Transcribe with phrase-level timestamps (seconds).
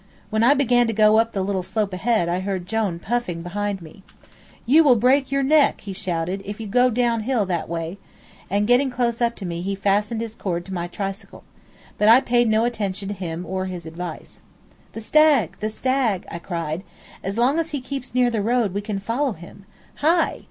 [0.31, 3.83] When I began to go up the little slope ahead I heard Jone puffing behind
[3.83, 4.01] me.
[4.65, 7.99] "You will break your neck," he shouted, "if you go down hill that way,"
[8.49, 11.43] and getting close up to me he fastened his cord to my tricycle.
[11.99, 14.41] But I paid no attention to him or his advice.
[14.93, 15.57] "The stag!
[15.59, 16.81] The stag!" I cried.
[17.23, 19.65] "As long as he keeps near the road we can follow him!
[19.97, 20.39] Hi!"